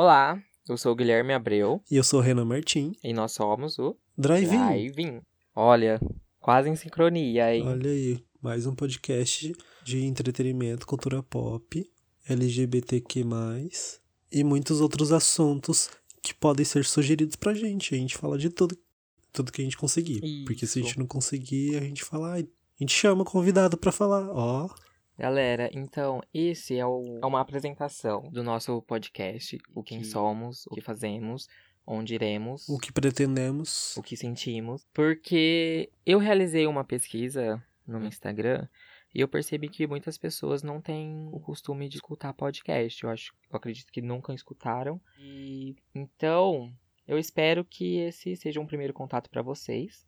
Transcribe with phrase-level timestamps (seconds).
[0.00, 2.92] Olá, eu sou o Guilherme Abreu E eu sou o Renan Martim.
[3.02, 4.56] e nós somos o Drive-In.
[4.56, 5.20] Drive-In.
[5.56, 6.00] Olha,
[6.38, 7.66] quase em sincronia, hein?
[7.66, 11.84] Olha aí, mais um podcast de entretenimento, cultura pop,
[12.28, 13.24] LGBTQ+,
[14.30, 15.90] e muitos outros assuntos
[16.22, 17.92] que podem ser sugeridos pra gente.
[17.92, 18.78] A gente fala de tudo,
[19.32, 20.44] tudo que a gente conseguir.
[20.44, 20.90] Porque se a Isso.
[20.90, 22.44] gente não conseguir, a gente fala, a
[22.78, 24.70] gente chama o convidado pra falar, ó,
[25.18, 30.64] Galera, então, esse é, o- é uma apresentação do nosso podcast, o quem Que- somos,
[30.68, 31.48] o que fazemos,
[31.84, 33.96] onde iremos, o que pretendemos.
[33.96, 34.86] o que sentimos.
[34.94, 38.68] Porque eu realizei uma pesquisa no meu Instagram
[39.12, 43.02] e eu percebi que muitas pessoas não têm o costume de escutar podcast.
[43.02, 45.00] Eu acho, eu acredito que nunca escutaram.
[45.18, 46.72] E então,
[47.08, 50.06] eu espero que esse seja um primeiro contato para vocês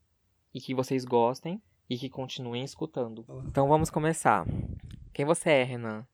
[0.54, 3.24] e que vocês gostem e que continuem escutando.
[3.48, 4.46] Então vamos começar.
[5.12, 6.07] Quem você é, Renan?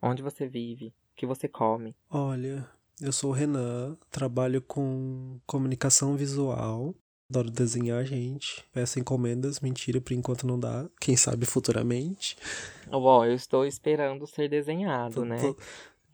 [0.00, 0.88] Onde você vive?
[0.88, 1.94] O que você come?
[2.10, 2.68] Olha,
[3.00, 6.94] eu sou o Renan, trabalho com comunicação visual,
[7.30, 8.64] adoro desenhar, gente.
[8.72, 10.88] Peço encomendas, mentira, por enquanto não dá.
[11.00, 12.36] Quem sabe futuramente.
[12.88, 15.38] Bom, eu estou esperando ser desenhado, né?
[15.40, 15.56] Tô-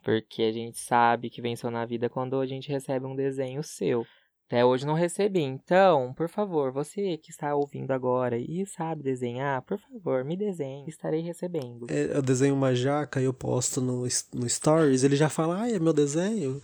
[0.04, 4.06] Porque a gente sabe que venceu na vida quando a gente recebe um desenho seu.
[4.48, 5.42] Até hoje não recebi.
[5.42, 10.88] Então, por favor, você que está ouvindo agora e sabe desenhar, por favor, me desenhe.
[10.88, 11.86] Estarei recebendo.
[11.90, 15.74] é, eu desenho uma jaca e eu posto no, no Stories, ele já fala, ai,
[15.74, 16.62] é meu desenho.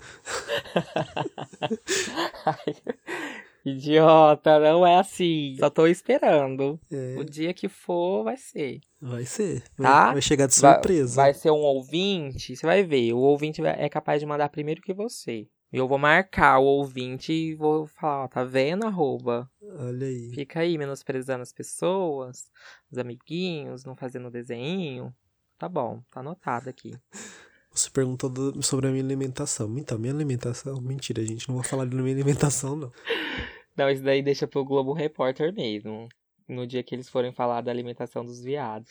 [2.46, 2.74] Ai,
[3.66, 5.56] Idiota, não é assim.
[5.58, 6.78] Só tô esperando.
[6.92, 8.80] É, O dia que for, vai ser.
[9.00, 9.62] vai ser.
[9.76, 10.12] Vai, Tá?
[10.12, 11.16] vai chegar de Vai- surpresa.
[11.16, 13.12] Vai, ser um ouvinte, você vai ver.
[13.14, 15.46] O ouvinte vai- é capaz de mandar primeiro que você.
[15.74, 19.50] E eu vou marcar o ouvinte e vou falar, ó, tá vendo, arroba?
[19.60, 20.30] Olha aí.
[20.32, 22.44] Fica aí menosprezando as pessoas,
[22.92, 25.12] os amiguinhos, não fazendo desenho.
[25.58, 26.96] Tá bom, tá anotado aqui.
[27.74, 29.76] Você perguntou do- sobre a minha alimentação.
[29.76, 32.92] Então, minha alimentação, mentira, gente, não vou falar da minha alimentação, não.
[33.76, 36.08] Não, isso daí deixa pro Globo Repórter mesmo.
[36.48, 38.88] No dia que eles forem falar da alimentação dos viados.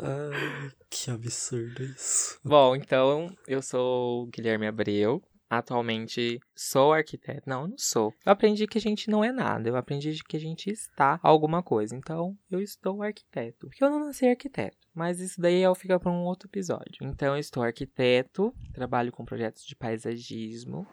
[0.00, 0.30] Ai,
[1.06, 2.40] que absurdo isso.
[2.44, 5.22] Bom, então, eu sou o Guilherme Abreu.
[5.48, 7.48] Atualmente sou arquiteto.
[7.48, 8.12] Não, não sou.
[8.24, 9.68] Eu aprendi que a gente não é nada.
[9.68, 11.94] Eu aprendi que a gente está alguma coisa.
[11.94, 13.68] Então, eu estou arquiteto.
[13.68, 14.76] Porque eu não nasci arquiteto.
[14.92, 16.98] Mas isso daí fica para um outro episódio.
[17.00, 18.52] Então, eu estou arquiteto.
[18.74, 20.84] Trabalho com projetos de paisagismo.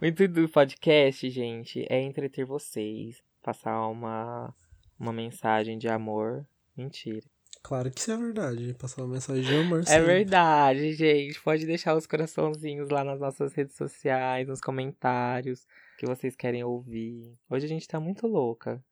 [0.00, 3.20] O intuito do podcast, gente, é entreter vocês.
[3.42, 4.54] Passar uma,
[4.96, 6.46] uma mensagem de amor.
[6.76, 7.26] Mentira.
[7.62, 8.74] Claro que isso é verdade.
[8.78, 11.40] Passar uma mensagem de amor, É verdade, gente.
[11.40, 15.66] Pode deixar os coraçãozinhos lá nas nossas redes sociais, nos comentários,
[15.98, 17.36] que vocês querem ouvir.
[17.50, 18.82] Hoje a gente tá muito louca.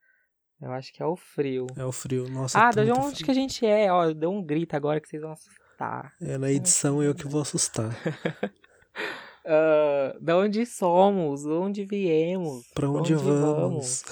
[0.61, 1.67] Eu acho que é o frio.
[1.77, 2.29] É o frio.
[2.29, 3.25] Nossa, ah, tá de onde frio.
[3.25, 3.93] que a gente é?
[3.93, 6.15] Ó, deu um grito agora que vocês vão assustar.
[6.21, 7.91] É, na edição eu que vou assustar.
[9.49, 11.43] Ah, de onde somos?
[11.43, 12.67] De onde viemos?
[12.75, 14.03] Pra onde, vamos?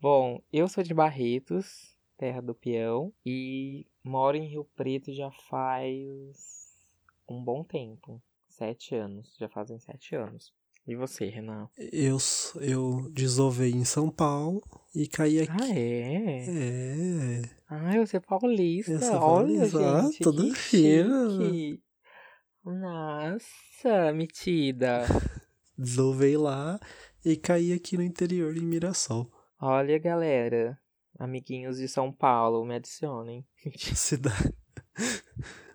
[0.00, 6.76] Bom, eu sou de Barretos, terra do peão, e moro em Rio Preto já faz
[7.28, 8.20] um bom tempo.
[8.48, 10.52] Sete anos, já fazem sete anos.
[10.86, 11.68] E você, Renan?
[11.76, 12.16] Eu,
[12.62, 14.62] eu desovei em São Paulo
[14.94, 15.52] e caí aqui.
[15.52, 16.46] Ah, é?
[16.48, 17.42] É.
[17.68, 18.92] Ai, você é paulista.
[18.92, 19.78] Eu sou Olha, paulista.
[19.78, 21.82] Ah, gente, todo chique.
[22.64, 25.02] Nossa, metida.
[25.76, 26.80] Desovei lá
[27.24, 29.30] e caí aqui no interior, em Mirassol.
[29.60, 30.78] Olha, galera.
[31.18, 33.44] Amiguinhos de São Paulo, me adicionem.
[33.94, 34.54] Cidade.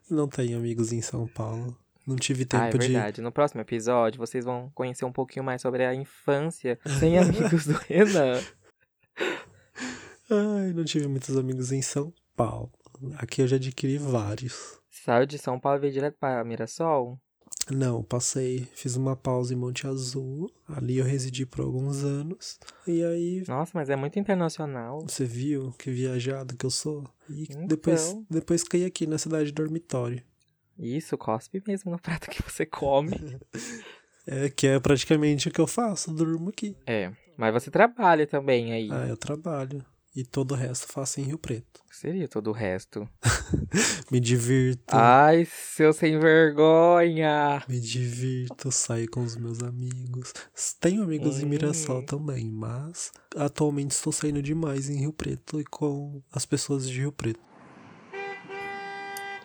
[0.09, 1.77] Não tenho amigos em São Paulo.
[2.05, 2.77] Não tive tempo Ah, é de.
[2.77, 3.21] verdade.
[3.21, 7.73] No próximo episódio, vocês vão conhecer um pouquinho mais sobre a infância sem amigos do
[7.73, 8.41] Renan.
[10.29, 12.71] Ai, não tive muitos amigos em São Paulo.
[13.17, 14.79] Aqui eu já adquiri vários.
[14.89, 17.19] Saiu de São Paulo e veio direto pra Mirassol?
[17.72, 20.51] Não, passei, fiz uma pausa em Monte Azul.
[20.68, 22.60] Ali eu residi por alguns anos.
[22.86, 25.01] E aí, Nossa, mas é muito internacional.
[25.01, 27.07] você viu que viajado que eu sou?
[27.30, 27.65] E Então.
[27.68, 30.21] depois, depois caí aqui na cidade de dormitório.
[30.77, 33.12] Isso, cospe mesmo no prato que você come.
[34.25, 36.77] É que é praticamente o que eu faço, durmo aqui.
[36.88, 38.88] é, mas você trabalha também aí.
[38.89, 39.86] Ah, eu trabalho.
[40.15, 41.81] E todo o resto faço em Rio Preto.
[41.86, 43.10] O que seria todo o resto?
[44.12, 44.83] Me divirto.
[44.95, 47.63] Ai, seu sem vergonha!
[47.68, 50.31] Me divirto, saio com os meus amigos.
[50.80, 51.50] Tenho amigos em Hum.
[51.50, 57.00] Mirassol também, mas atualmente estou saindo demais em Rio Preto e com as pessoas de
[57.00, 57.39] Rio Preto.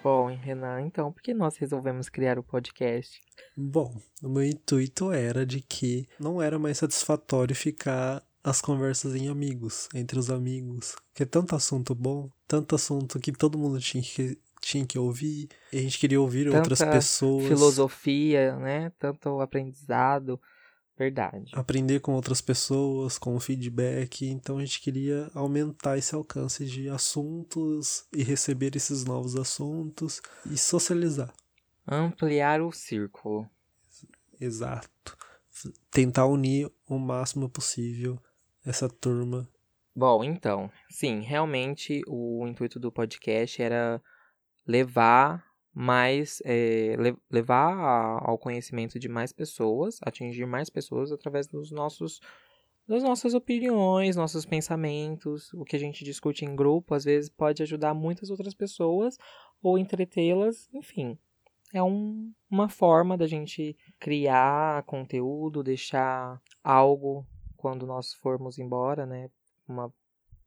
[0.05, 3.21] Bom, Renan, então, por que nós resolvemos criar o podcast?
[3.57, 9.29] Bom, o meu intuito era de que não era mais satisfatório ficar as conversas em
[9.29, 10.97] amigos, entre os amigos.
[11.15, 15.49] Que é tanto assunto bom, tanto assunto que todo mundo tinha que tinha que ouvir.
[15.73, 17.47] E a gente queria ouvir Tanta outras pessoas.
[17.47, 18.93] Filosofia, né?
[18.99, 20.41] Tanto aprendizado.
[20.99, 21.53] Verdade.
[21.55, 24.27] Aprender com outras pessoas, com feedback.
[24.27, 30.21] Então a gente queria aumentar esse alcance de assuntos e receber esses novos assuntos
[30.51, 31.33] e socializar.
[31.87, 33.49] Ampliar o círculo.
[34.41, 35.17] Exato.
[35.91, 38.21] Tentar unir o máximo possível
[38.65, 39.49] essa turma.
[39.95, 44.01] Bom, então, sim, realmente o intuito do podcast era
[44.67, 45.45] levar
[45.75, 51.71] mais, é, le levar a, ao conhecimento de mais pessoas, atingir mais pessoas através dos
[51.71, 52.21] nossos
[52.87, 57.63] das nossas opiniões, nossos pensamentos, o que a gente discute em grupo, às vezes pode
[57.63, 59.19] ajudar muitas outras pessoas
[59.63, 61.19] ou entretê-las, enfim.
[61.75, 67.27] É um, uma forma da gente criar conteúdo, deixar algo
[67.59, 69.29] quando nós formos embora, né?
[69.69, 69.93] Uma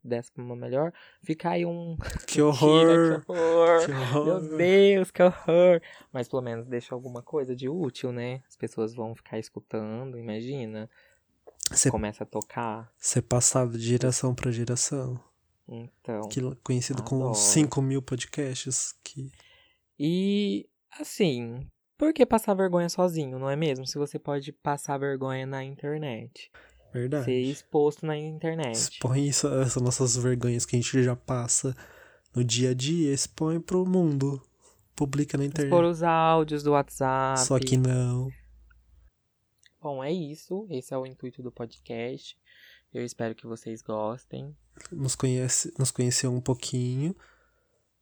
[0.02, 0.92] décima melhor,
[1.22, 1.96] ficar aí um.
[2.26, 2.86] Que horror!
[2.86, 3.86] Mentira, que horror!
[3.86, 4.24] Que horror!
[4.24, 5.80] Meu Deus, que horror!
[6.12, 8.42] Mas pelo menos deixa alguma coisa de útil, né?
[8.48, 10.90] As pessoas vão ficar escutando, imagina.
[11.70, 12.92] Ser, Começa a tocar.
[12.98, 15.20] ser passado de geração para geração.
[15.68, 16.28] Então.
[16.28, 17.36] Que, conhecido como Adoro.
[17.36, 18.94] 5 mil podcasts.
[19.04, 19.30] Que
[19.98, 20.68] E
[21.00, 21.66] assim,
[21.96, 23.86] por que passar vergonha sozinho, não é mesmo?
[23.86, 26.50] Se você pode passar vergonha na internet.
[26.92, 27.24] Verdade.
[27.24, 28.76] Ser exposto na internet.
[28.76, 31.74] Expõe isso, essas nossas vergonhas que a gente já passa
[32.34, 34.42] no dia a dia, expõe pro mundo.
[34.94, 35.72] Publica na internet.
[35.72, 37.40] Expor os áudios do WhatsApp.
[37.40, 38.30] Só que não.
[39.80, 40.66] Bom, é isso.
[40.70, 42.38] Esse é o intuito do podcast.
[42.92, 44.54] Eu espero que vocês gostem.
[44.90, 47.16] Nos, conhece, nos conhecer um pouquinho.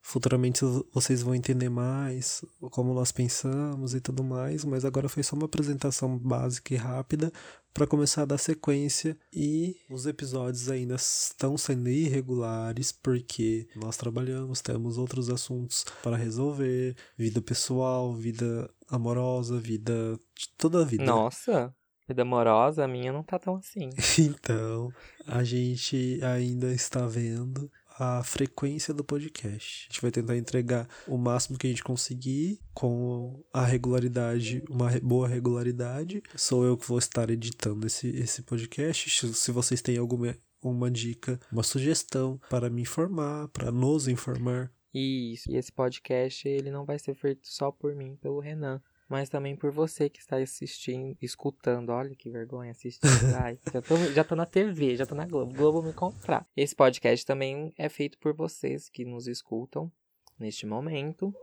[0.03, 5.37] Futuramente vocês vão entender mais como nós pensamos e tudo mais, mas agora foi só
[5.37, 7.31] uma apresentação básica e rápida
[7.73, 14.61] para começar a dar sequência e os episódios ainda estão sendo irregulares porque nós trabalhamos,
[14.61, 21.05] temos outros assuntos para resolver, vida pessoal, vida amorosa, vida de toda a vida.
[21.05, 21.73] Nossa,
[22.09, 23.91] vida amorosa, a minha não tá tão assim.
[24.19, 24.93] Então,
[25.27, 27.71] a gente ainda está vendo
[28.03, 29.87] a frequência do podcast.
[29.89, 34.89] A gente vai tentar entregar o máximo que a gente conseguir com a regularidade, uma
[35.03, 36.23] boa regularidade.
[36.35, 39.11] Sou eu que vou estar editando esse, esse podcast.
[39.11, 44.71] Se- Se vocês têm alguma uma dica, uma sugestão para me informar, para nos informar,
[44.93, 45.51] Isso.
[45.51, 48.83] E esse podcast, ele não vai ser feito só por mim, pelo Renan.
[49.11, 51.91] Mas também por você que está assistindo, escutando.
[51.91, 53.09] Olha que vergonha assistindo.
[53.43, 55.53] Ai, já tô, já tô na TV, já tô na Globo.
[55.53, 56.47] Globo me comprar.
[56.57, 59.91] Esse podcast também é feito por vocês que nos escutam
[60.39, 61.35] neste momento.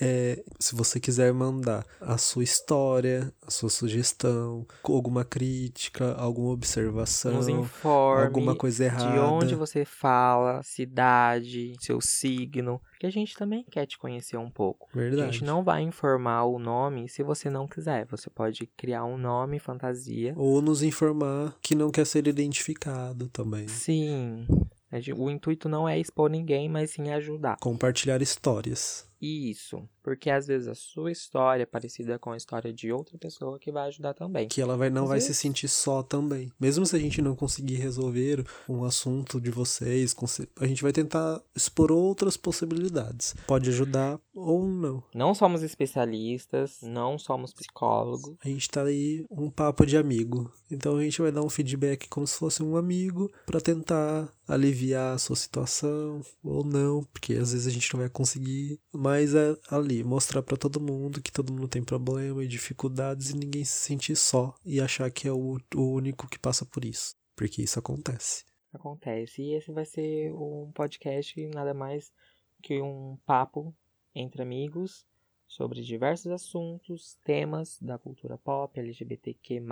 [0.00, 7.40] É, se você quiser mandar a sua história, a sua sugestão, alguma crítica, alguma observação,
[7.82, 9.12] alguma coisa errada.
[9.12, 12.80] de onde você fala, cidade, seu signo.
[12.90, 14.88] Porque a gente também quer te conhecer um pouco.
[14.94, 15.32] A Verdade.
[15.32, 18.06] gente não vai informar o nome se você não quiser.
[18.06, 20.32] Você pode criar um nome, fantasia.
[20.36, 23.68] Ou nos informar que não quer ser identificado também.
[23.68, 24.46] Sim.
[25.00, 27.56] Gente- O intuito não é expor ninguém, mas sim ajudar.
[27.60, 29.06] Compartilhar histórias.
[29.20, 29.82] Isso.
[30.02, 33.72] Porque às vezes a sua história é parecida com a história de outra pessoa que
[33.72, 34.46] vai ajudar também.
[34.46, 36.52] Que ela vai, não Às vai vezes- se sentir só também.
[36.60, 40.14] Mesmo se a gente não conseguir resolver um assunto de vocês,
[40.60, 43.34] a gente vai tentar expor outras possibilidades.
[43.46, 45.02] Pode ajudar ou não.
[45.12, 48.36] Não somos especialistas, não somos psicólogos.
[48.44, 50.52] A gente tá aí um papo de amigo.
[50.70, 55.14] Então a gente vai dar um feedback como se fosse um amigo pra tentar aliviar
[55.14, 59.56] a sua situação ou não, porque às vezes a gente não vai conseguir, mas é
[59.68, 63.78] ali mostrar pra todo mundo que todo mundo tem problema e dificuldades e ninguém se
[63.78, 67.80] sentir só e achar que é o, o único que passa por isso, porque isso
[67.80, 68.44] acontece.
[68.72, 69.42] Acontece.
[69.42, 72.12] E esse vai ser um podcast nada mais
[72.62, 73.74] que um papo
[74.16, 75.06] entre amigos
[75.46, 79.62] sobre diversos assuntos, temas da cultura pop, LGBTQ+.